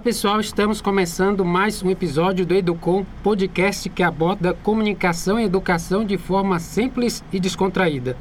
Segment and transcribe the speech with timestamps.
[0.00, 6.16] pessoal, estamos começando mais um episódio do Educom, podcast que aborda comunicação e educação de
[6.16, 8.16] forma simples e descontraída.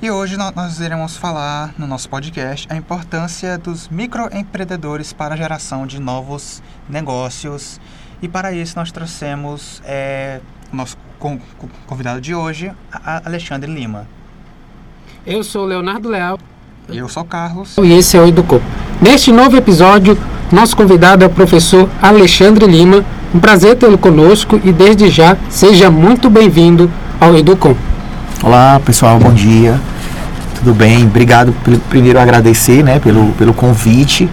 [0.00, 5.86] E hoje nós iremos falar no nosso podcast a importância dos microempreendedores para a geração
[5.86, 7.78] de novos negócios.
[8.22, 10.40] E para isso nós trouxemos é,
[10.72, 10.96] o nosso
[11.86, 12.72] convidado de hoje,
[13.04, 14.08] Alexandre Lima.
[15.26, 16.38] Eu sou Leonardo Leal.
[16.88, 17.76] Eu sou Carlos.
[17.76, 18.60] E esse é o Educom.
[19.02, 20.16] Neste novo episódio,
[20.52, 23.04] nosso convidado é o professor Alexandre Lima.
[23.32, 26.90] Um prazer tê-lo conosco e desde já seja muito bem-vindo
[27.20, 27.76] ao Educom.
[28.42, 29.80] Olá pessoal, bom dia.
[30.56, 31.04] Tudo bem?
[31.04, 31.54] Obrigado
[31.88, 34.28] primeiro agradecer, né, pelo, pelo convite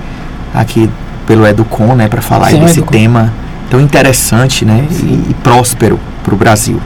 [0.54, 0.90] aqui
[1.28, 2.92] pelo Educom, né, para falar Sim, desse Educom.
[2.92, 3.34] tema
[3.70, 6.82] tão interessante, né, e, e próspero para o Brasil.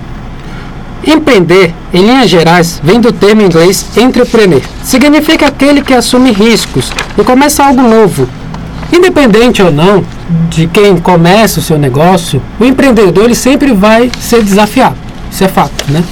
[1.06, 4.62] Empreender, em linhas gerais, vem do termo inglês entrepreneur.
[4.84, 8.28] Significa aquele que assume riscos e começa algo novo.
[8.92, 10.04] Independente ou não
[10.50, 14.98] de quem começa o seu negócio, o empreendedor ele sempre vai ser desafiado.
[15.32, 16.04] Isso é fato, né?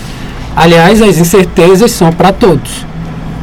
[0.56, 2.86] Aliás, as incertezas são para todos.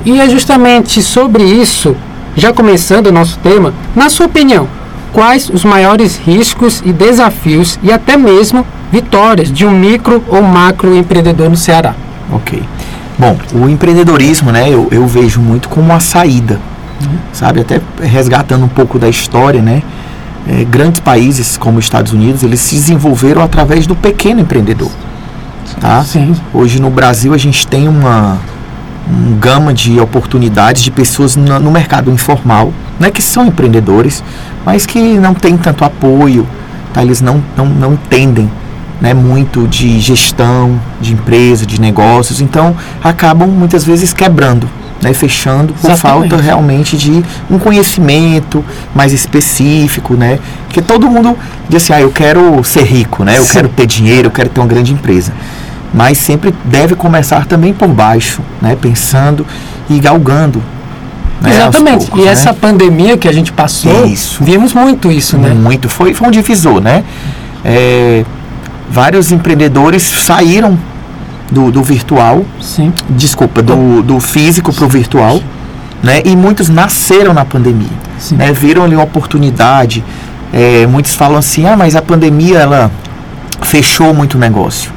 [0.05, 1.97] E é justamente sobre isso,
[2.37, 4.69] já começando o nosso tema, na sua opinião,
[5.13, 10.97] quais os maiores riscos e desafios e até mesmo vitórias de um micro ou macro
[10.97, 11.95] empreendedor no Ceará?
[12.33, 12.63] Ok.
[13.19, 16.61] Bom, o empreendedorismo, né, eu, eu vejo muito como uma saída,
[17.05, 17.19] uhum.
[17.33, 17.61] sabe?
[17.61, 19.83] Até resgatando um pouco da história, né?
[20.49, 24.91] É, grandes países como os Estados Unidos, eles se desenvolveram através do pequeno empreendedor.
[25.81, 26.05] Tá?
[26.05, 26.35] Sim.
[26.55, 28.39] Hoje no Brasil a gente tem uma
[29.09, 34.23] um gama de oportunidades de pessoas no, no mercado informal, né, que são empreendedores,
[34.65, 36.47] mas que não têm tanto apoio,
[36.93, 37.03] tá?
[37.03, 38.51] eles não, não, não entendem
[39.01, 44.69] né, muito de gestão, de empresa, de negócios, então acabam muitas vezes quebrando,
[45.03, 46.31] né, fechando por Exatamente.
[46.31, 50.39] falta realmente de um conhecimento mais específico, né?
[50.65, 51.37] Porque todo mundo
[51.69, 53.39] diz assim, ah, eu quero ser rico, né?
[53.39, 53.53] Eu Sim.
[53.53, 55.33] quero ter dinheiro, eu quero ter uma grande empresa
[55.97, 58.77] mas sempre deve começar também por baixo, né?
[58.79, 59.47] pensando
[59.89, 60.63] e galgando.
[61.41, 61.51] Né?
[61.55, 62.07] Exatamente.
[62.07, 62.33] Poucos, e né?
[62.33, 64.45] essa pandemia que a gente passou, isso.
[64.45, 65.55] vimos muito isso, né?
[65.55, 65.89] Muito.
[65.89, 67.03] Foi, foi um divisor, né?
[67.65, 68.25] É,
[68.91, 70.79] vários empreendedores saíram
[71.51, 72.93] do, do virtual, Sim.
[73.11, 75.41] desculpa, do, do físico para o virtual,
[76.03, 76.23] né?
[76.25, 77.89] E muitos nasceram na pandemia,
[78.33, 78.53] né?
[78.53, 80.05] Viram ali uma oportunidade.
[80.53, 82.91] É, muitos falam assim, ah, mas a pandemia ela
[83.63, 84.93] fechou muito negócio.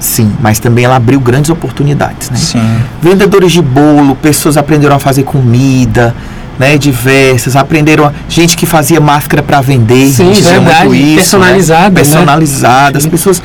[0.00, 2.30] Sim, mas também ela abriu grandes oportunidades.
[2.30, 2.36] Né?
[2.36, 2.80] Sim.
[3.02, 6.14] Vendedores de bolo, pessoas aprenderam a fazer comida,
[6.58, 11.88] né, diversas, aprenderam a, gente que fazia máscara para vender, Sim, verdade, muito isso, personalizada,
[11.88, 11.94] né?
[11.94, 12.98] personalizada, né?
[12.98, 13.42] as pessoas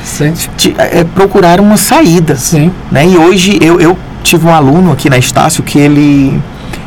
[0.78, 2.72] é, procuraram uma saída, Sim.
[2.90, 3.06] né?
[3.06, 6.40] E hoje eu, eu tive um aluno aqui na Estácio que ele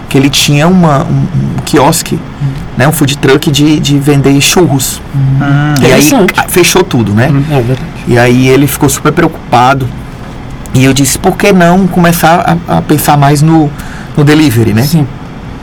[0.10, 1.28] que ele tinha uma, um,
[1.58, 2.48] um quiosque, hum.
[2.78, 5.02] né, um food truck de, de vender churros.
[5.14, 5.74] Hum.
[5.82, 6.02] E aí
[6.48, 7.30] fechou tudo, né?
[7.30, 7.76] Hum, é
[8.08, 9.88] e aí ele ficou super preocupado.
[10.74, 13.70] E eu disse, por que não começar a, a pensar mais no,
[14.16, 14.84] no delivery, né?
[14.84, 15.06] Sim.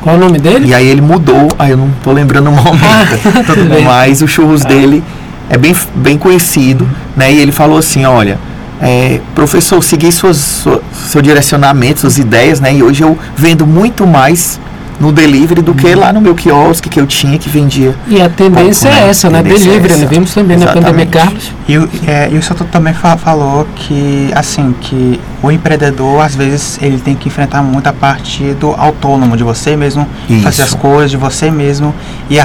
[0.04, 0.69] Qual o nome dele?
[0.69, 4.62] E aí ele mudou, aí eu não tô lembrando o momento, ah, mas o churros
[4.62, 4.69] ah.
[4.69, 5.03] dele
[5.48, 7.32] é bem, bem conhecido, né?
[7.32, 8.38] E ele falou assim, olha,
[8.82, 12.75] é, professor, segui suas, sua, seu direcionamento, suas ideias, né?
[12.75, 14.60] E hoje eu vendo muito mais
[15.00, 17.94] no delivery do que lá no meu quiosque que eu tinha que vendia.
[18.06, 19.10] E a tendência pouco, é né?
[19.10, 19.43] essa, né?
[19.43, 20.06] Delivery, é essa.
[20.06, 20.82] vimos também Exatamente.
[20.82, 21.53] na pandemia, Carlos.
[21.69, 21.75] E,
[22.09, 27.15] é, e o senhor também falou que, assim, que o empreendedor, às vezes, ele tem
[27.15, 30.43] que enfrentar muito a parte do autônomo, de você mesmo, Isso.
[30.43, 31.94] fazer as coisas de você mesmo,
[32.31, 32.37] e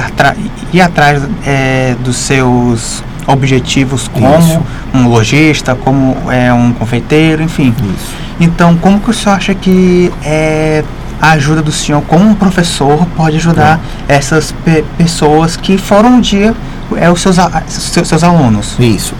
[0.72, 4.60] ir atrás é, dos seus objetivos como Isso.
[4.92, 7.74] um lojista, como é, um confeiteiro, enfim.
[7.96, 8.14] Isso.
[8.40, 10.82] Então, como que o senhor acha que é,
[11.20, 14.14] a ajuda do senhor como um professor pode ajudar é.
[14.14, 16.54] essas pe pessoas que foram um dia
[16.96, 17.36] é, os seus,
[17.68, 18.76] seus, seus alunos?
[18.78, 19.14] Isso.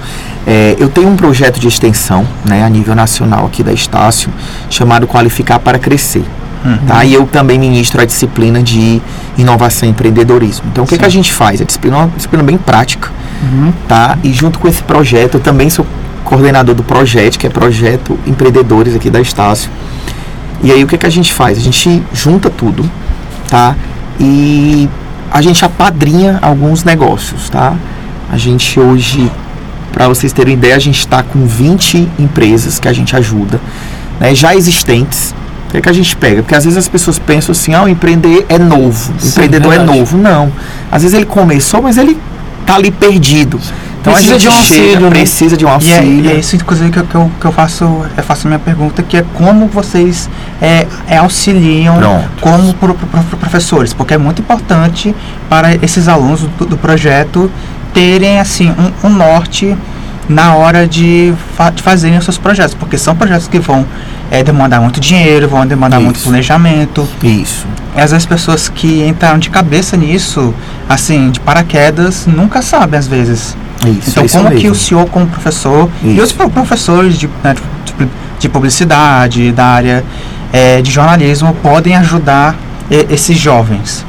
[0.46, 4.30] É, eu tenho um projeto de extensão né, a nível nacional aqui da Estácio,
[4.68, 6.24] chamado Qualificar para Crescer.
[6.64, 6.78] Uhum.
[6.86, 7.04] Tá?
[7.04, 9.00] E eu também ministro a disciplina de
[9.38, 10.66] inovação e empreendedorismo.
[10.70, 11.60] Então, o que, que a gente faz?
[11.60, 13.10] A disciplina é uma disciplina bem prática.
[13.42, 13.72] Uhum.
[13.88, 14.18] Tá?
[14.22, 15.86] E junto com esse projeto, eu também sou
[16.24, 19.70] coordenador do projeto, que é Projeto Empreendedores aqui da Estácio.
[20.62, 21.58] E aí o que, que a gente faz?
[21.58, 22.88] A gente junta tudo,
[23.48, 23.74] tá?
[24.18, 24.88] E
[25.30, 27.74] a gente apadrinha alguns negócios, tá?
[28.30, 29.30] A gente hoje,
[29.92, 33.60] para vocês terem ideia, a gente está com 20 empresas que a gente ajuda,
[34.18, 35.34] né, já existentes.
[35.68, 36.42] O que, é que a gente pega?
[36.42, 39.72] Porque às vezes as pessoas pensam assim, ah, o empreender é novo, o Sim, empreendedor
[39.72, 39.98] é verdade.
[39.98, 40.18] é novo.
[40.18, 40.52] Não.
[40.90, 42.18] Às vezes ele começou, mas ele
[42.70, 43.60] tá ali perdido.
[44.00, 45.10] Então precisa a gente de um chega, auxílio, né?
[45.10, 46.24] precisa de um E é, auxílio.
[46.24, 47.84] e é isso, inclusive, que, eu- que eu, que eu faço,
[48.16, 50.28] eu faço a minha pergunta, que é como vocês
[50.62, 52.28] é, é, auxiliam Pronto.
[52.40, 55.14] como pro, pro- pro- professores, porque é muito importante
[55.50, 57.50] para esses alunos do, do projeto
[57.92, 58.70] terem assim
[59.02, 59.76] um, um norte
[60.28, 63.84] na hora de, fa de fazerem os seus projetos, porque são projetos que vão
[64.30, 66.24] é, demandar muito dinheiro, vão demandar muito Isso.
[66.24, 67.66] planejamento, Isso.
[67.96, 70.54] e às vezes pessoas que entraram de cabeça nisso,
[70.88, 73.56] assim, de paraquedas, nunca sabem às vezes.
[73.84, 74.10] Isso.
[74.10, 74.70] Então, é isso como que mesmo.
[74.72, 76.22] o senhor, como professor, e Isso.
[76.24, 77.54] os pro- professores de, né,
[77.84, 80.04] de, de publicidade, da área
[80.52, 82.54] eh, de jornalismo, podem ajudar
[82.90, 84.04] eh, esses jovens?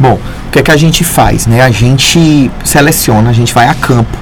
[0.00, 1.62] Bom, o que é que a gente faz, né?
[1.62, 4.18] A gente seleciona, a gente vai a campo,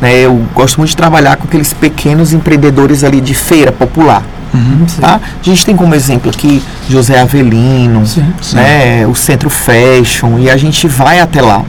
[0.00, 0.14] né?
[0.18, 5.00] Eu gosto muito de trabalhar com aqueles pequenos empreendedores ali de feira popular, Sim.
[5.00, 5.20] tá?
[5.40, 8.24] A gente tem como exemplo aqui José Avelino, Sim.
[8.52, 9.06] né?
[9.06, 11.62] O Centro Fashion e a gente vai até lá,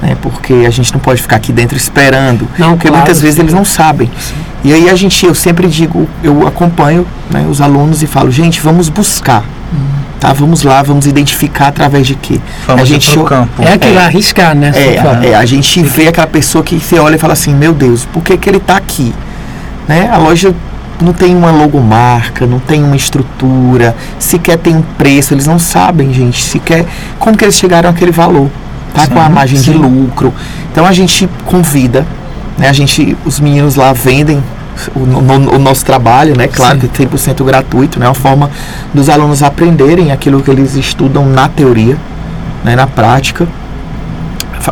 [0.00, 0.16] né?
[0.22, 3.02] Porque a gente não pode ficar aqui dentro esperando, Não, porque claro.
[3.04, 4.10] muitas vezes eles não sabem.
[4.64, 8.60] E aí a gente, eu sempre digo, eu acompanho né, os alunos e falo, gente,
[8.60, 9.44] vamos buscar.
[10.20, 12.40] Tá, vamos lá, vamos identificar através de quê?
[12.66, 13.62] Vamos a gente pro campo.
[13.62, 14.04] É aquilo, É.
[14.04, 14.72] arriscar, né?
[14.74, 18.04] é, é, a gente vê aquela pessoa que você olha e fala assim, meu Deus,
[18.06, 19.14] por que, que ele está aqui?
[19.86, 20.08] Né?
[20.12, 20.52] A loja
[21.00, 26.12] não tem uma logomarca, não tem uma estrutura, sequer tem um preço, eles não sabem,
[26.12, 26.84] gente, sequer
[27.18, 28.48] como que eles chegaram àquele valor,
[28.94, 29.02] tá?
[29.04, 29.78] Sim, Com a margem de sim.
[29.78, 30.32] lucro.
[30.72, 32.06] Então a gente convida,
[32.58, 32.68] né?
[32.68, 34.42] A gente, os meninos lá vendem
[34.94, 36.46] o, no- o nosso trabalho, né?
[36.48, 36.88] Claro Sim.
[36.88, 38.06] que 100% gratuito, né?
[38.06, 38.50] É uma forma
[38.94, 41.96] dos alunos aprenderem aquilo que eles estudam na teoria,
[42.64, 42.74] né?
[42.76, 43.46] Na prática.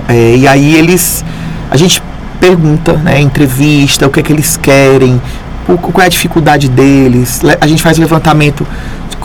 [0.08, 1.24] É, e aí eles
[1.70, 2.02] a gente
[2.38, 5.20] pergunta né entrevista o que é que eles querem
[5.68, 8.66] o- qual é a dificuldade deles le- a gente faz levantamento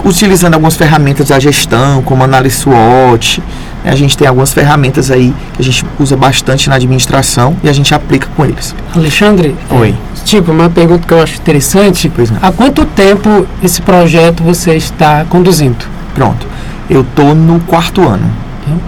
[0.04, 3.42] utilizando algumas ferramentas da gestão como análise SWOT
[3.84, 7.70] né, a gente tem algumas ferramentas aí que a gente usa bastante na administração e
[7.70, 9.90] a gente aplica com eles Alexandre, Oi.
[9.90, 12.12] é, tipo, uma pergunta que eu acho interessante.
[12.14, 12.38] Pois não.
[12.42, 15.86] Há quanto tempo esse projeto você está conduzindo?
[16.14, 16.46] Pronto.
[16.90, 18.30] Eu tô no quarto ano.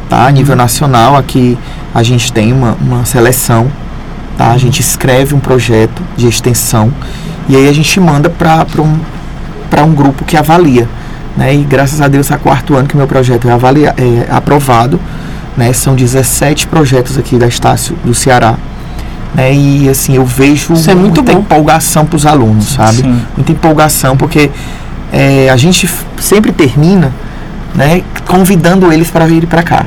[0.09, 0.27] Tá?
[0.27, 1.57] A nível nacional, aqui
[1.94, 3.67] a gente tem uma, uma seleção.
[4.38, 4.51] Tá?
[4.51, 6.91] A gente escreve um projeto de extensão
[7.48, 9.00] e aí a gente manda para um,
[9.69, 10.88] pra um grupo que avalia.
[11.36, 11.56] Né?
[11.56, 15.00] E graças a Deus, há quarto ano que meu projeto é, avalia, é aprovado.
[15.57, 15.74] Né?
[15.74, 18.56] São 17 projetos aqui da Estácio do Ceará.
[19.34, 19.54] Né?
[19.54, 21.40] E assim, eu vejo Isso é muito muita bom.
[21.40, 22.98] empolgação para os alunos, sabe?
[22.98, 23.22] Sim.
[23.36, 24.50] muita empolgação, porque
[25.12, 25.89] é, a gente
[26.19, 27.12] sempre termina
[27.75, 29.86] né, convidando eles para virem para cá.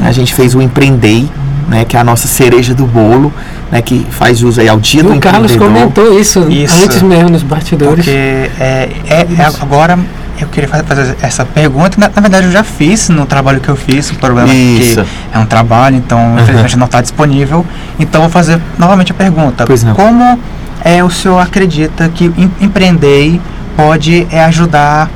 [0.00, 1.28] A gente fez o Empreendei,
[1.68, 3.32] né, que é a nossa cereja do bolo,
[3.70, 6.84] né, que faz jus aí ao dia do o Carlos comentou isso, Isso.
[6.84, 8.04] antes mesmo nos bastidores.
[8.04, 9.98] Porque é, é- é agora
[10.40, 11.98] eu queria fa- fazer essa pergunta.
[11.98, 14.10] Na, na verdade, eu já fiz no trabalho que eu fiz.
[14.10, 15.02] O problema é Isso.
[15.02, 17.64] que é um trabalho, então infelizmente não está disponível.
[17.98, 19.64] Então vou fazer novamente a pergunta.
[19.64, 19.94] Pois não.
[19.94, 20.38] Como
[20.84, 23.40] é, o senhor acredita que em- empreender
[23.76, 25.08] pode é, ajudar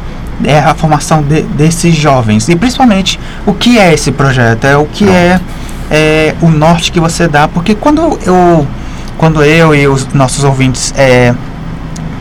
[0.45, 2.49] é, a formação de- desses jovens?
[2.49, 4.65] E principalmente, o que é esse projeto?
[4.67, 5.41] É o que é,
[5.91, 7.49] é o norte que você dá?
[7.49, 8.67] Porque quando eu,
[9.17, 11.35] quando eu e os nossos ouvintes é,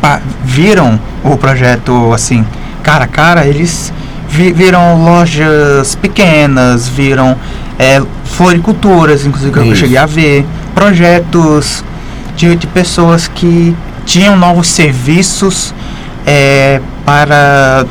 [0.02, 2.46] pa- viram o projeto assim,
[2.84, 3.92] cara a cara, eles
[4.30, 7.36] vi- viram lojas pequenas, viram
[7.78, 9.76] é, floriculturas, inclusive que eu Isso.
[9.78, 11.84] cheguei a ver, projetos
[12.36, 13.76] de, de pessoas que
[14.06, 15.74] tinham novos serviços
[16.26, 17.86] é, para,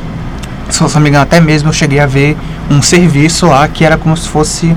[0.69, 2.35] se eu não me engano, até mesmo eu cheguei a ver
[2.69, 4.75] um serviço lá que era como se fosse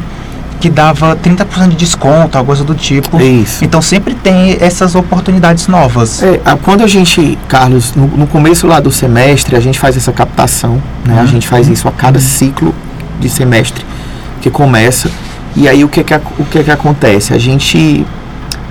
[0.60, 3.20] que dava 30% de desconto, alguma coisa do tipo.
[3.20, 3.64] Isso.
[3.64, 6.22] Então sempre tem essas oportunidades novas.
[6.22, 9.96] É, a- quando a gente, Carlos, no, no começo lá do semestre, a gente faz
[9.96, 11.16] essa captação, né?
[11.18, 11.26] A Uhum.
[11.26, 12.74] gente faz isso a cada ciclo
[13.18, 13.84] de semestre
[14.42, 15.10] que começa.
[15.56, 17.32] E aí o que que, ac- o que que acontece?
[17.32, 18.06] A gente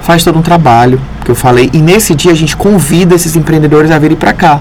[0.02, 3.92] faz todo um trabalho, que eu falei, e nesse dia a gente convida esses empreendedores
[3.92, 4.60] a virem para cá,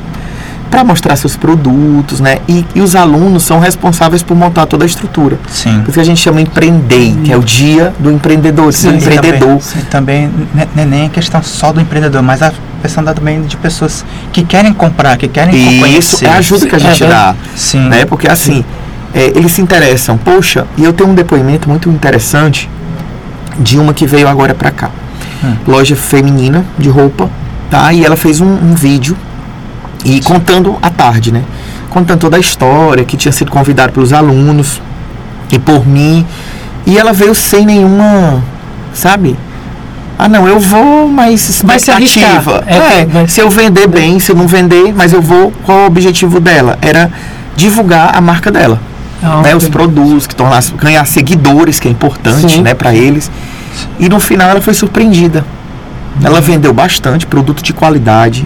[0.71, 2.39] para mostrar seus produtos, né?
[2.49, 5.39] E, e os alunos são responsáveis por montar toda a estrutura.
[5.49, 5.79] Sim.
[5.81, 8.91] Por isso que a gente chama Empreendei, que é o dia do empreendedor, do Sim,
[8.91, 9.41] E empreendedor.
[9.41, 13.03] Também, sim, também ne- não é nem a questão só do empreendedor, mas a questão
[13.03, 15.99] da- também de pessoas que querem comprar, que querem E conhecer.
[15.99, 17.35] isso é a ajuda que a É gente dá.
[17.57, 17.89] Sim.
[17.89, 18.05] né?
[18.05, 18.65] Porque assim,
[19.15, 20.17] é, eles se interessam.
[20.19, 22.69] Poxa, e eu tenho um depoimento muito interessante
[23.59, 24.91] de uma que veio agora pra cá.
[25.43, 25.55] Hum.
[25.67, 27.29] Loja feminina de roupa,
[27.71, 27.93] tá?
[27.93, 29.17] E ela fez um, um vídeo
[30.05, 31.43] e contando à tarde, né?
[31.91, 34.81] Contando toda a história, que tinha sido convidado pelos alunos
[35.51, 36.25] e por mim.
[36.87, 38.43] E ela veio sem nenhuma,
[38.95, 39.37] sabe?
[40.19, 42.65] Ah, não, eu vou, mas Vai se expectativa.
[42.67, 45.53] É, É, vai- se eu vender bem, se eu não vender, mas eu vou.
[45.65, 46.77] Qual o objetivo dela?
[46.83, 47.11] Era
[47.57, 48.81] divulgar a marca dela
[49.23, 52.63] Ah, né, os produtos, que tornasse, ganhar seguidores, que é importante Sim.
[52.63, 53.31] né, para eles.
[53.99, 55.45] E no final ela foi surpreendida.
[56.23, 58.45] Ela vendeu bastante, produto de qualidade,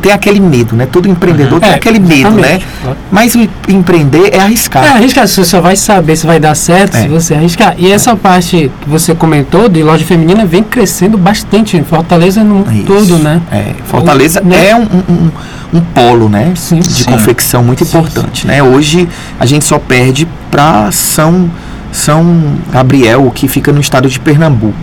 [0.00, 0.86] tem aquele medo, né?
[0.90, 1.60] Todo empreendedor Uhum.
[1.60, 2.58] tem É, aquele medo, né?
[2.58, 2.66] exatamente.
[3.10, 4.84] Mas o empreender é arriscar.
[4.84, 7.02] É arriscar, você só vai saber se vai dar certo É.
[7.02, 7.74] se você arriscar.
[7.78, 12.60] E essa parte que você comentou de loja feminina vem crescendo bastante em Fortaleza no
[12.72, 12.84] Isso.
[12.84, 13.40] todo, né?
[13.50, 14.68] É, Fortaleza O- né?
[14.70, 15.30] é um, um,
[15.74, 16.52] um polo, né?
[16.56, 16.80] Sim.
[16.80, 17.04] de Sim.
[17.04, 18.62] confecção muito Sim, importante, né?
[18.62, 21.50] Hoje a gente só perde para São
[21.92, 24.74] São Gabriel, que fica no estado de Pernambuco,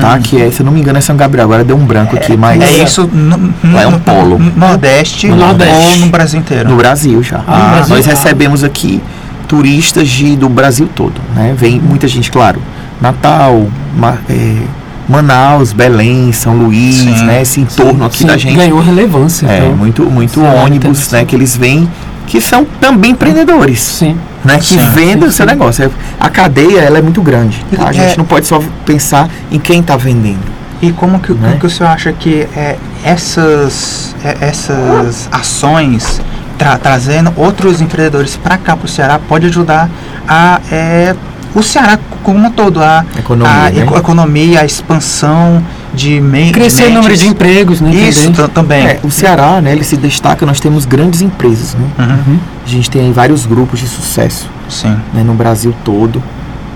[0.00, 0.18] tá?
[0.18, 1.44] Que é, se eu não me engano, é São Gabriel.
[1.44, 3.08] Agora deu um branco aqui, mas É isso
[3.72, 4.38] Lá é um polo.
[4.38, 5.74] no Nordeste, No Nordeste.
[5.74, 6.68] ou no Brasil inteiro?
[6.70, 7.40] no Brasil já.
[7.46, 7.96] Ah, no Brasil.
[7.96, 8.10] Nós Ah.
[8.10, 9.02] recebemos aqui
[9.48, 11.54] turistas de, do Brasil todo, né?
[11.56, 12.60] Vem muita gente, claro.
[13.00, 14.56] Natal, Ma- é,
[15.08, 17.24] Manaus, Belém, São Luís, Sim.
[17.26, 17.42] né?
[17.42, 18.56] Esse entorno aqui Sim, da gente.
[18.56, 19.46] Ganhou relevância.
[19.46, 19.76] É, então.
[19.76, 21.24] muito, muito Sim, ônibus, né?
[21.24, 21.88] Que eles vêm,
[22.26, 24.16] que são também empreendedores, Sim.
[24.44, 24.58] Né?
[24.58, 25.84] Que Sim, vendem o seu negócio.
[25.84, 27.86] É- A cadeia, ela é muito grande, tá?
[27.86, 27.92] A É.
[27.92, 30.54] gente não pode só pensar em quem está vendendo.
[30.82, 31.38] E como que, Né?
[31.48, 36.20] como que o senhor acha que é, essas, é, essas ações
[36.58, 39.88] tra- trazendo outros empreendedores para cá para o Ceará pode ajudar
[40.28, 41.14] a é,
[41.54, 43.80] o Ceará como um todo a Economia, a né?
[43.82, 45.62] eco- economia, a expansão
[45.94, 46.20] de
[46.52, 47.90] Crescer o número de empregos, né?
[47.94, 48.32] isso também.
[48.34, 49.72] ta- também É, o Ceará, né?
[49.72, 51.86] Ele se destaca, nós temos grandes empresas, né?
[51.98, 52.38] Uhum.
[52.64, 55.22] A gente tem aí vários grupos de sucesso, sim né?
[55.24, 56.22] No Brasil todo.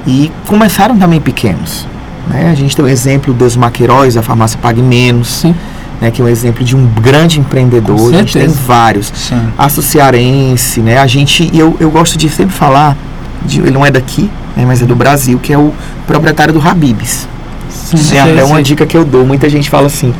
[0.07, 1.87] E começaram também pequenos,
[2.31, 2.49] né?
[2.51, 5.55] A gente tem o exemplo dos Maqueiróis, a farmácia Pague Menos, Sim.
[6.01, 6.11] né?
[6.11, 7.97] Que é um exemplo de um grande empreendedor.
[7.99, 9.13] Com A gente tem vários.
[9.15, 10.99] sim Aço Cearense, né?
[10.99, 12.97] A gente, e eu, eu gosto de sempre falar,
[13.45, 14.65] de- ele não é daqui, né?
[14.67, 15.73] Mas é do Brasil, que é o
[16.07, 17.29] proprietário do Habibs.
[17.71, 19.25] Sim, sei, até uma dica que eu dou.
[19.27, 20.15] Muita gente fala assim: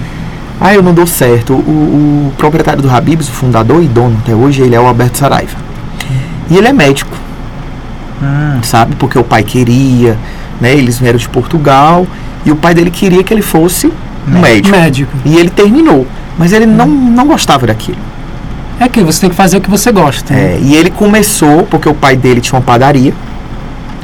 [0.61, 1.53] ah, eu não dou certo.
[1.53, 1.57] O,
[2.29, 5.57] o proprietário do Habibs, o fundador e dono até hoje, ele é o Alberto Saraiva.
[6.51, 7.17] E ele é médico,
[8.23, 8.97] Hum, sabe?
[8.97, 10.19] Porque o pai queria,
[10.61, 10.73] né?
[10.75, 12.07] Eles vieram de Portugal
[12.45, 13.93] e o pai dele queria que ele fosse
[14.27, 14.77] um médico.
[14.77, 15.13] Médico.
[15.25, 16.07] E ele terminou.
[16.37, 17.99] Mas ele não, não gostava daquilo.
[18.81, 20.33] É aquilo, você tem que fazer o que você gosta.
[20.33, 20.55] né?
[20.55, 23.13] É, e ele começou, porque o pai dele tinha uma padaria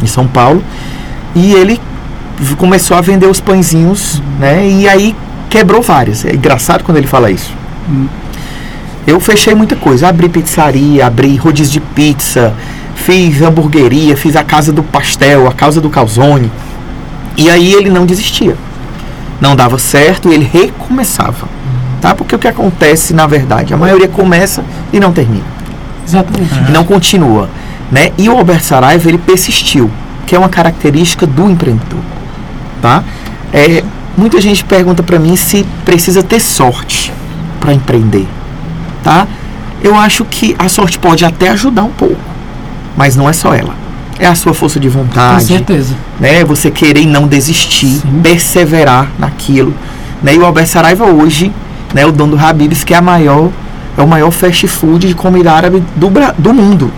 [0.02, 0.62] em São Paulo,
[1.34, 1.80] e ele
[2.56, 4.66] começou a vender os pãezinhos, né?
[4.68, 5.14] E aí
[5.48, 6.24] quebrou várias.
[6.24, 7.52] É engraçado quando ele fala isso.
[7.88, 8.06] Hum.
[9.06, 12.54] Eu fechei muita coisa, abri pizzaria, abri rodízio de pizza,
[12.94, 16.50] fiz hamburgueria, fiz a casa do pastel, a casa do calzone.
[17.36, 18.56] E aí ele não desistia.
[19.40, 21.46] Não dava certo e ele recomeçava.
[22.00, 22.14] Tá?
[22.14, 25.44] Porque o que acontece, na verdade, a maioria começa e não termina
[26.06, 26.54] Exatamente.
[26.68, 27.48] e não continua,
[27.90, 28.12] né?
[28.18, 29.90] E o Albert Saraiva ele persistiu,
[30.26, 32.00] que é uma característica do empreendedor,
[32.84, 33.02] tá?
[33.50, 33.82] É,
[34.14, 37.10] muita gente pergunta para mim se precisa ter sorte
[37.58, 38.28] para empreender,
[39.02, 39.26] tá?
[39.82, 42.20] Eu acho que a sorte pode até ajudar um pouco,
[42.94, 43.74] mas não é só ela.
[44.18, 45.94] É a sua força de Com vontade, certeza.
[46.20, 46.44] né?
[46.44, 48.20] Você querer e não desistir, Sim.
[48.22, 49.72] perseverar naquilo,
[50.22, 50.34] né?
[50.34, 51.50] E o Albert Saraiva hoje,
[51.94, 53.50] né, o dono do Habib's, que é a maior
[53.96, 56.92] é o maior fast food de comida árabe do, do mundo.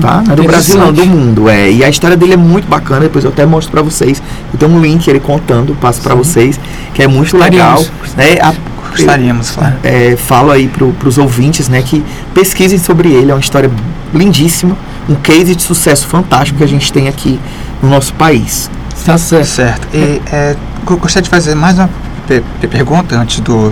[0.00, 0.22] Tá?
[0.30, 1.48] É do Brasil não, do mundo.
[1.48, 1.70] É.
[1.70, 4.22] E a história dele é muito bacana, depois eu até mostro pra vocês.
[4.52, 6.58] Eu tenho um link ele contando, passo pra vocês,
[6.94, 7.76] que é muito legal.
[7.76, 8.14] Gostaríamos.
[8.16, 8.38] Né?
[8.40, 13.34] A- gostaríamos claro é, falo aí pro, pros ouvintes, né, que pesquisem sobre ele, é
[13.34, 13.70] uma história
[14.14, 14.74] lindíssima,
[15.06, 17.38] um case de sucesso fantástico que a gente tem aqui
[17.82, 18.70] no nosso país.
[19.04, 19.44] Tá certo.
[19.46, 19.88] Certo.
[19.92, 20.56] E é,
[20.88, 21.90] eu gostaria de fazer mais uma
[22.26, 23.70] pe- pe- pergunta antes do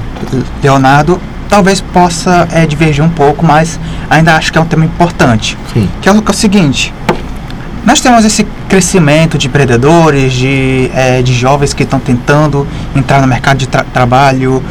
[0.63, 1.19] Leonardo.
[1.49, 3.79] Talvez possa é, divergir um pouco, mas
[4.11, 5.57] ainda acho que é um tema importante.
[5.73, 5.89] Sim.
[6.01, 6.93] Que é o, que é o seguinte:
[7.85, 13.27] nós temos esse crescimento de empreendedores, de, é, de jovens que estão tentando entrar no
[13.27, 14.63] mercado de tra- trabalho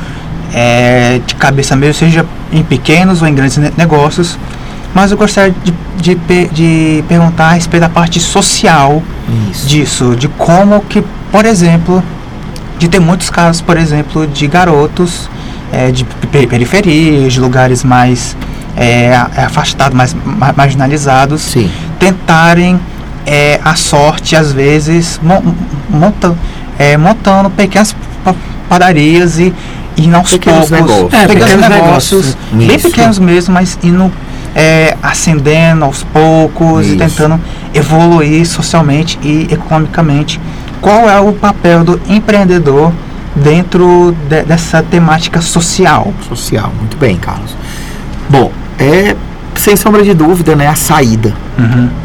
[0.54, 4.38] é, de cabeça mesmo, seja em pequenos ou em grandes ne- negócios.
[4.94, 9.02] Mas eu gostaria de, de, de perguntar a respeito da parte social
[9.52, 9.68] Isso.
[9.68, 12.04] disso, de como que, por exemplo,
[12.78, 15.30] de ter muitos casos, por exemplo, de garotos
[15.74, 18.38] é, de pe- periferias, de lugares mais
[18.78, 21.70] é, a- afastados, mais ma- marginalizados, Sim.
[22.00, 22.80] tentarem
[23.26, 25.42] é, a sorte, às vezes, mon-
[25.90, 26.36] monta,
[26.78, 28.36] é, montando pequenas pa-
[28.70, 29.54] padarias e,
[29.98, 31.14] e aos Pequenos poucos, negócios.
[31.14, 32.68] É, pequenos pequenos negócios, negócios.
[32.68, 34.12] bem pequenos mesmo, mas indo
[34.56, 36.98] é, ascendendo aos poucos e Isso.
[36.98, 37.40] tentando
[37.74, 40.40] evoluir socialmente e economicamente.
[40.82, 42.92] Qual é o papel do empreendedor
[43.36, 46.14] dentro de- dessa temática social?
[46.28, 46.72] Social.
[46.80, 47.56] Muito bem, Carlos.
[48.30, 49.16] Bom, é
[49.56, 51.34] sem sombra de dúvida, né, a saída.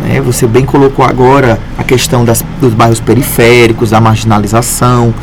[0.00, 0.20] né?
[0.20, 5.14] Você bem colocou agora a questão das, dos bairros periféricos, da marginalização,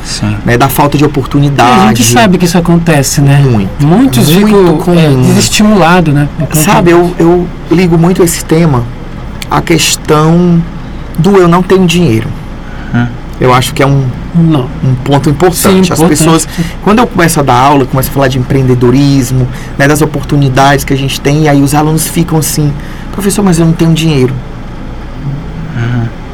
[0.43, 1.83] né, da falta de E oportunidade.
[1.83, 3.39] a gente sabe que isso acontece, né?
[3.47, 3.85] Muito.
[3.85, 6.27] Muitos Muito ficam é, desestimulados, né?
[6.53, 8.83] Sabe, eu, eu ligo muito esse tema
[9.50, 10.62] à questão
[11.19, 12.27] do eu não tenho dinheiro.
[12.93, 13.05] Hum.
[13.39, 14.69] Eu acho que é um, Não.
[14.83, 15.57] um ponto importante.
[15.87, 16.09] Sim, As importante.
[16.09, 16.47] pessoas,
[16.83, 20.93] quando eu começo a dar aula, começo a falar de empreendedorismo, né, das oportunidades que
[20.93, 22.71] a gente tem, e aí os alunos ficam assim,
[23.11, 24.33] professor, mas eu não tenho dinheiro.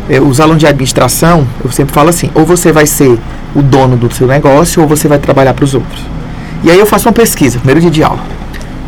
[0.10, 3.18] É, os alunos de administração, eu sempre falo assim, ou você vai ser
[3.56, 6.02] o dono do seu negócio, ou você vai trabalhar para os outros.
[6.64, 8.20] E aí eu faço uma pesquisa, primeiro dia de aula.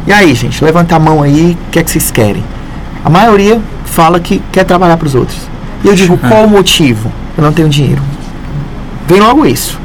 [0.05, 2.43] E aí, gente, levanta a mão aí, o que é que vocês querem?
[3.03, 5.38] A maioria fala que quer trabalhar para os outros.
[5.84, 7.12] E eu digo, qual o motivo?
[7.38, 8.02] Eu não tenho dinheiro.
[9.08, 9.80] Vem logo isso.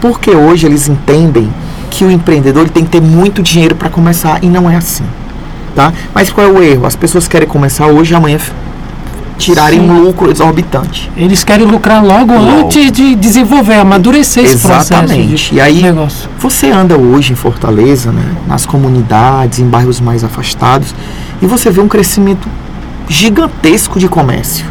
[0.00, 1.48] Porque hoje eles entendem
[1.90, 5.04] que o empreendedor ele tem que ter muito dinheiro para começar e não é assim.
[5.74, 5.92] Tá?
[6.14, 6.86] Mas qual é o erro?
[6.86, 8.38] As pessoas querem começar hoje e amanhã
[9.38, 9.90] tirarem Sim.
[9.90, 11.10] um lucro exorbitante.
[11.16, 12.66] Eles querem lucrar logo, Logo.
[12.66, 15.54] antes de desenvolver, amadurecer esse processo Exatamente.
[15.54, 16.28] E aí- negócio.
[16.38, 20.94] Você anda hoje em Fortaleza, né, nas comunidades, em bairros mais afastados,
[21.40, 22.46] e você vê um crescimento
[23.08, 24.64] gigantesco de comércio.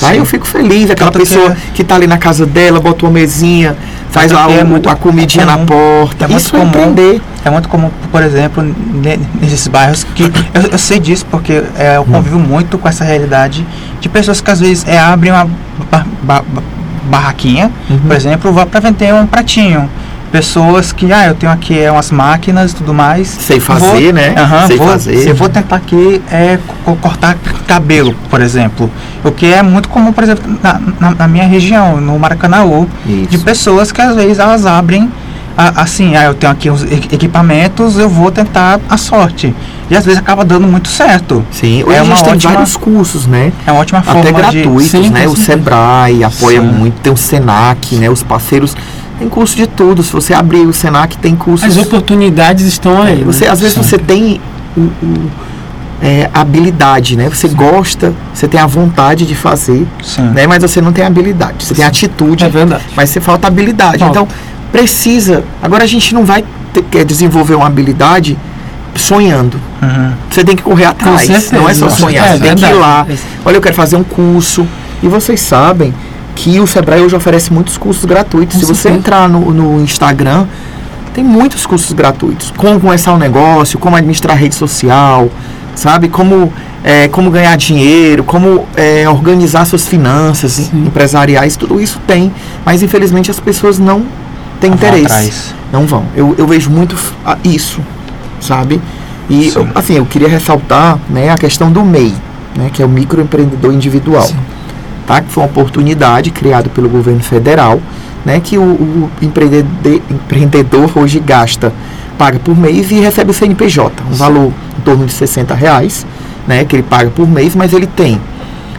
[0.00, 0.08] Tá?
[0.10, 0.16] Sim.
[0.18, 3.04] Eu fico feliz, aquela Tanto que pessoa é- que está ali na casa dela, bota
[3.06, 3.76] uma mesinha,
[4.10, 5.66] faz que é muito a comidinha na comum.
[5.66, 6.24] porta.
[6.24, 6.68] É muito Isso é comum.
[6.70, 7.20] empreender.
[7.44, 10.30] É muito comum, por exemplo, ne- nesses bairros que eu,
[10.72, 13.64] eu sei disso porque é, eu convivo muito com essa realidade
[14.00, 15.44] de pessoas que às vezes é, abrem uma
[15.90, 16.62] ba- ba- ba-
[17.08, 17.98] barraquinha, Uhum.
[18.00, 19.88] por exemplo, para vender um pratinho.
[20.36, 23.26] Pessoas que, ah, eu tenho aqui é, umas máquinas e tudo mais.
[23.26, 24.34] Sei fazer, né?
[24.36, 25.28] Aham, Sei vou, fazer.
[25.30, 28.90] Eu vou tentar aqui é, co- cortar cabelo, por exemplo.
[29.24, 33.34] O que é muito comum, por exemplo, na, na- na minha região, no Maracanãú de
[33.36, 33.44] Isso.
[33.46, 35.10] pessoas que às vezes elas abrem
[35.56, 39.54] assim, ah, eu tenho aqui os equipamentos, eu vou tentar a sorte.
[39.90, 41.42] E às vezes acaba dando muito certo.
[41.50, 43.52] Sim, hoje É a uma gente tem ótima- vários cursos, né?
[43.66, 44.36] É uma ótima forma Até de...
[44.36, 45.24] gratuitos, Sim, né?
[45.24, 45.36] com O.
[45.36, 46.66] Sebrae apoia Sim.
[46.66, 48.10] muito, tem o Senac, né?
[48.10, 48.76] Os parceiros.
[49.18, 50.02] Tem curso de tudo.
[50.02, 51.66] Se você abrir o Senac, tem cursos.
[51.68, 53.22] As oportunidades estão aí.
[53.22, 53.50] É, você, né?
[53.50, 53.82] às vezes Sim.
[53.82, 54.40] você tem
[54.76, 55.30] o, o-
[56.02, 57.28] é, habilidade, né?
[57.30, 60.22] Você gosta, você tem a vontade de fazer, Sim.
[60.34, 60.46] né?
[60.46, 61.64] Mas você não tem habilidade.
[61.64, 62.84] Você tem atitude, É verdade.
[62.94, 63.98] mas você falta habilidade.
[63.98, 64.12] Falta.
[64.12, 64.28] Então,
[64.70, 65.42] precisa.
[65.62, 66.44] Agora a gente não vai
[66.90, 68.36] ter, desenvolver uma habilidade
[68.94, 69.58] sonhando.
[69.82, 70.12] Uhum.
[70.30, 71.22] Você tem que correr atrás.
[71.26, 71.56] certeza.
[71.56, 72.26] Não é só sonhar.
[72.28, 73.06] É você tem que ir lá.
[73.08, 74.66] Esse- Olha, eu quero fazer um curso.
[75.02, 75.94] E vocês sabem
[76.36, 78.60] que o Sebrae hoje oferece muitos cursos gratuitos.
[78.60, 80.46] Se você entrar no, no Instagram,
[81.12, 82.52] tem muitos cursos gratuitos.
[82.56, 85.30] Como começar um negócio, como administrar rede social,
[85.74, 86.08] sabe?
[86.08, 86.52] Como,
[86.84, 90.84] é, como ganhar dinheiro, como é, organizar suas finanças Sim.
[90.86, 92.30] empresariais, tudo isso tem.
[92.64, 94.04] Mas infelizmente as pessoas não
[94.60, 95.06] têm Vão interesse.
[95.06, 95.54] atrás.
[95.72, 96.04] Não vão.
[96.14, 97.80] Eu, eu vejo muito ah, isso,
[98.40, 98.80] sabe?
[99.28, 99.68] E, Sim.
[99.74, 102.14] assim, eu queria ressaltar né, a questão do MEI,
[102.54, 104.22] né, que é o microempreendedor individual.
[104.22, 104.36] Sim.
[105.06, 105.20] Tá?
[105.20, 107.80] Que foi uma oportunidade criada pelo governo federal,
[108.24, 111.72] né, que o, o empreendedor, empreendedor hoje gasta,
[112.18, 116.04] paga por mês e recebe o CNPJ, um valor em torno de 60 reais,
[116.46, 118.20] né, que ele paga por mês, mas ele tem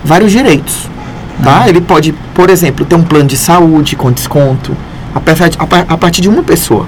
[0.03, 0.89] vários direitos.
[1.41, 1.61] Tá?
[1.61, 1.67] Uhum.
[1.67, 4.75] Ele pode, por exemplo, ter um plano de saúde com desconto
[5.87, 6.85] a partir de uma pessoa.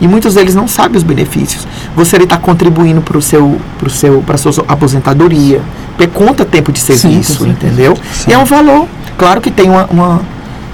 [0.00, 1.66] E muitos deles não sabem os benefícios.
[1.94, 5.60] Você está contribuindo para o seu, pro seu, para sua aposentadoria,
[5.96, 7.48] porque conta tempo de Sim, serviço, certeza.
[7.48, 7.96] entendeu?
[8.12, 8.30] Sim.
[8.30, 10.20] E é um valor, claro que tem uma, uma,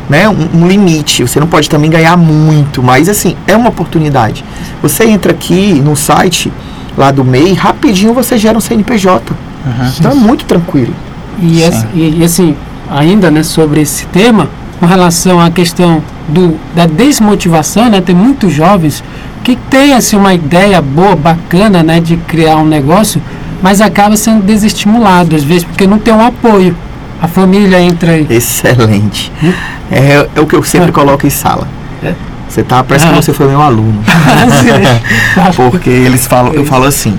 [0.09, 1.23] né, um, um limite.
[1.23, 4.45] Você não pode também ganhar muito, mas assim é uma oportunidade.
[4.83, 6.53] Você entra aqui no site
[6.99, 9.33] lá do MEI, rapidinho você gera um CNPJ.
[9.65, 9.93] Uhum.
[10.01, 10.93] Então é muito tranquilo.
[11.41, 11.63] E, Sim.
[11.65, 12.57] essa- e, e, assim,
[12.91, 14.49] ainda né, sobre esse tema,
[14.83, 19.01] com relação à questão do, da desmotivação, né, tem muitos jovens
[19.45, 23.23] que têm assim, uma ideia boa, bacana né, de criar um negócio,
[23.63, 26.77] mas acaba sendo desestimulado, às vezes, porque não tem um apoio.
[27.21, 28.27] A família entra aí.
[28.29, 29.31] Excelente.
[29.89, 31.69] É, é o que eu sempre coloco em sala.
[32.03, 32.13] É?
[32.49, 33.23] Você tá, parece que Ah.
[33.23, 34.03] você foi meu aluno.
[35.71, 37.17] Porque eles falam, eu falo assim,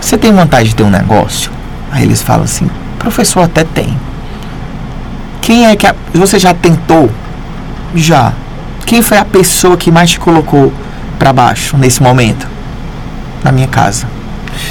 [0.00, 1.50] você tem vontade de ter um negócio?
[1.92, 3.94] Aí eles falam assim, professor até tem.
[5.44, 7.10] Quem é que a, você já tentou?
[7.94, 8.32] Já.
[8.86, 10.72] Quem foi a pessoa que mais te colocou
[11.18, 12.46] para baixo nesse momento?
[13.42, 14.06] Na minha casa,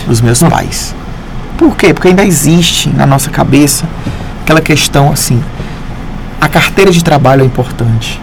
[0.07, 0.49] dos meus Hum.
[0.49, 0.95] pais.
[1.57, 1.93] Por quê?
[1.93, 3.85] Porque ainda existe na nossa cabeça
[4.43, 5.41] aquela questão assim,
[6.41, 8.19] a carteira de trabalho é importante,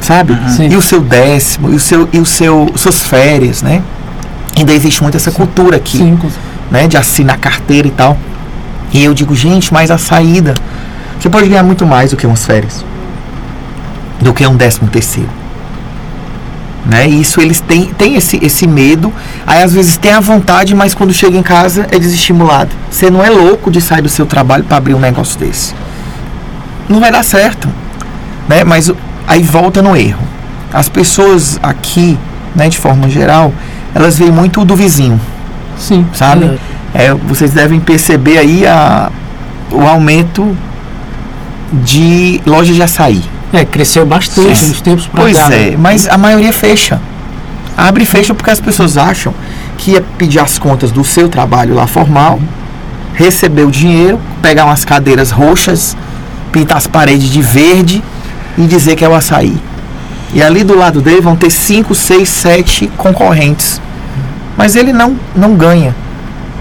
[0.00, 0.36] sabe?
[0.48, 0.68] Sim.
[0.70, 3.82] E o seu décimo, e o seu, e o seu, suas férias, né?
[4.56, 6.18] Ainda existe muito essa cultura aqui, Sim,
[6.70, 6.88] né?
[6.88, 8.16] De assinar carteira e tal.
[8.92, 10.54] E eu digo, gente, mas a saída,
[11.20, 12.84] você pode ganhar muito mais do que umas férias,
[14.20, 15.28] do que um décimo terceiro.
[16.86, 17.08] Né?
[17.08, 19.12] E isso eles têm, têm esse, esse medo,
[19.46, 22.70] aí às vezes tem a vontade, mas quando chega em casa é desestimulado.
[22.90, 25.74] Você não é louco de sair do seu trabalho para abrir um negócio desse.
[26.88, 27.68] Não vai dar certo.
[28.48, 28.64] Né?
[28.64, 28.90] Mas
[29.26, 30.22] aí volta no erro.
[30.72, 32.18] As pessoas aqui,
[32.54, 33.52] né, de forma geral,
[33.94, 35.20] elas veem muito o do vizinho
[35.80, 36.06] sim.
[36.12, 36.40] sabe?
[36.40, 36.60] verdade.
[36.94, 39.10] É, vocês devem perceber aí a,
[39.70, 40.56] o aumento
[41.72, 43.22] de lojas de açaí.
[43.52, 44.68] É, cresceu bastante Sim.
[44.68, 45.52] nos tempos pra Pois cá.
[45.52, 45.76] é, né?
[45.78, 47.00] mas a maioria fecha.
[47.76, 49.34] Abre e fecha porque as pessoas acham
[49.78, 52.38] que ia pedir as contas do seu trabalho lá formal,
[53.14, 55.96] receber o dinheiro, pegar umas cadeiras roxas,
[56.52, 58.02] pintar as paredes de verde
[58.58, 59.56] e dizer que é o açaí.
[60.32, 63.80] E ali do lado dele vão ter cinco, seis, sete concorrentes.
[64.56, 65.94] Mas ele não, não ganha.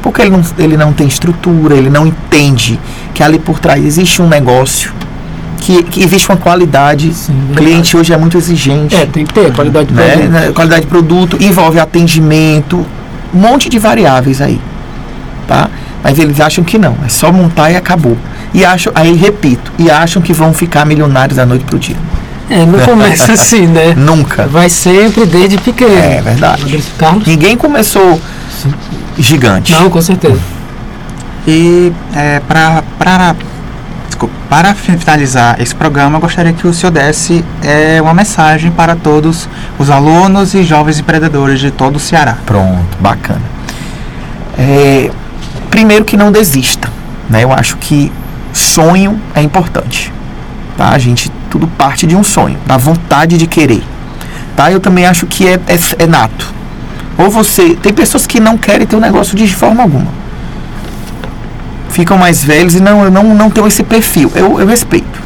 [0.01, 2.79] Porque ele não, ele não tem estrutura, ele não entende
[3.13, 4.93] que ali por trás existe um negócio,
[5.59, 7.13] que, que existe uma qualidade.
[7.13, 10.03] Sim, o cliente hoje é muito exigente É, tem que ter qualidade de né?
[10.11, 10.29] produto.
[10.31, 12.85] né, Qualidade de produto, envolve atendimento,
[13.33, 14.59] um monte de variáveis aí,
[15.47, 15.69] tá?
[16.01, 18.17] Mas eles acham que não, é só montar e acabou.
[18.53, 21.97] E acham, aí repito, e acham que vão ficar milionários da noite pro dia.
[22.49, 23.93] É, não começa assim, né?
[23.95, 24.47] Nunca.
[24.47, 25.93] Vai sempre desde pequeno.
[25.93, 26.81] É verdade.
[27.27, 28.19] Ninguém começou
[29.17, 29.71] gigante.
[29.73, 30.39] Não, com certeza.
[31.47, 33.35] E é, para para
[34.07, 38.95] desculpa, para finalizar esse programa, eu gostaria que o senhor desse é, uma mensagem para
[38.95, 42.37] todos os alunos e jovens empreendedores de todo o Ceará.
[42.45, 43.41] Pronto, bacana.
[44.57, 45.09] É,
[45.69, 46.91] primeiro que não desista,
[47.29, 47.43] né?
[47.43, 48.11] Eu acho que
[48.51, 50.11] sonho é importante,
[50.77, 50.89] tá?
[50.89, 53.83] A gente tudo parte de um sonho, da vontade de querer,
[54.55, 54.71] tá?
[54.71, 56.58] Eu também acho que é, é, é nato.
[57.19, 60.07] Ou você tem pessoas que não querem ter um negócio de forma alguma,
[61.89, 64.31] ficam mais velhos e não eu não não tenho esse perfil.
[64.35, 65.19] Eu, eu respeito,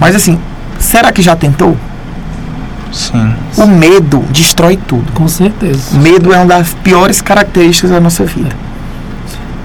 [0.00, 0.38] mas assim,
[0.78, 1.76] será que já tentou?
[2.90, 3.34] Sim.
[3.56, 5.10] O medo destrói tudo.
[5.12, 5.96] Com certeza.
[5.98, 8.50] Medo é uma das piores características da nossa vida.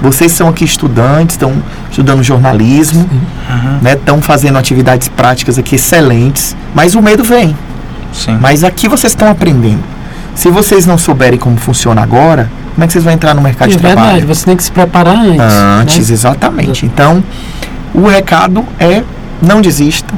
[0.01, 1.51] Vocês são aqui estudantes, estão
[1.89, 3.01] estudando jornalismo,
[3.49, 3.79] Uhum.
[3.81, 3.93] né?
[3.93, 7.55] Estão fazendo atividades práticas aqui excelentes, mas o medo vem.
[8.13, 8.37] Sim.
[8.39, 9.83] Mas aqui vocês estão aprendendo.
[10.37, 13.69] Se vocês não souberem como funciona agora, como é que vocês vão entrar no mercado
[13.69, 14.27] É de verdade, trabalho?
[14.27, 15.39] você tem que se preparar antes.
[15.41, 16.13] Antes, né?
[16.13, 16.85] exatamente.
[16.85, 17.23] Então,
[17.91, 19.01] o recado é
[19.41, 20.15] não desistam,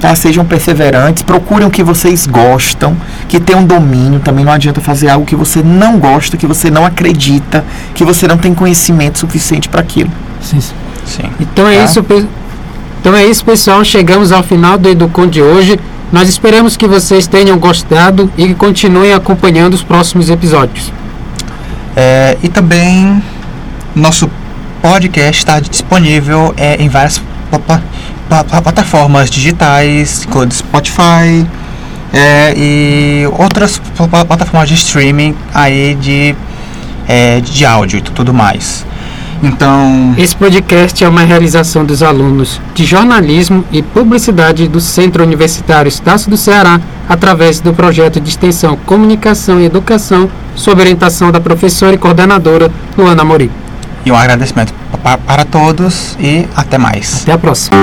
[0.00, 0.12] tá?
[0.16, 2.96] sejam perseverantes, procurem o que vocês gostam,
[3.28, 4.18] que tenham domínio.
[4.18, 8.26] Também não adianta fazer algo que você não gosta, que você não acredita, que você
[8.26, 10.10] não tem conhecimento suficiente para aquilo.
[10.42, 11.22] Sim, sim.
[11.38, 11.84] Então é Tá.
[11.84, 12.04] isso,
[13.00, 13.84] então é isso, pessoal.
[13.84, 15.78] Chegamos ao final do Educom de hoje.
[16.12, 20.92] Nós esperamos que vocês tenham gostado e que continuem acompanhando os próximos episódios.
[21.96, 23.22] É, e também
[23.94, 24.28] nosso
[24.82, 27.18] podcast está disponível é, em várias
[27.50, 27.82] pla- pla-
[28.28, 31.46] pla- pla- plataformas digitais, como Spotify
[32.12, 36.34] é, e outras pla- pla- plataformas de streaming aí de,
[37.06, 38.84] é, de áudio e tudo mais.
[39.42, 45.88] Então, Esse podcast é uma realização dos alunos de jornalismo e publicidade do Centro Universitário
[45.88, 51.94] Estácio do Ceará, através do projeto de extensão Comunicação e Educação, sob orientação da professora
[51.94, 53.50] e coordenadora Luana Amorim.
[54.04, 57.22] e um agradecimento pa- para todos e até mais.
[57.22, 57.76] Até a próxima.